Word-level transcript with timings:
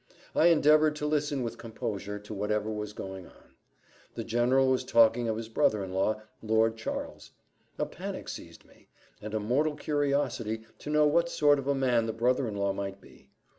I 0.35 0.47
endeavoured 0.47 0.95
to 0.95 1.05
listen 1.05 1.43
with 1.43 1.59
composure 1.59 2.17
to 2.17 2.33
whatever 2.33 2.71
was 2.71 2.91
going 2.91 3.27
on. 3.27 3.53
The 4.15 4.23
general 4.23 4.69
was 4.69 4.83
talking 4.83 5.29
of 5.29 5.37
his 5.37 5.47
brother 5.47 5.83
in 5.83 5.93
law, 5.93 6.23
Lord 6.41 6.75
Charles; 6.75 7.29
a 7.77 7.85
panic 7.85 8.27
seized 8.27 8.65
me, 8.65 8.87
and 9.21 9.35
a 9.35 9.39
mortal 9.39 9.75
curiosity 9.75 10.63
to 10.79 10.89
know 10.89 11.05
what 11.05 11.29
sort 11.29 11.59
of 11.59 11.67
a 11.67 11.75
man 11.75 12.07
the 12.07 12.13
brother 12.13 12.47
in 12.47 12.55
law 12.55 12.73
might 12.73 12.99
be. 12.99 13.29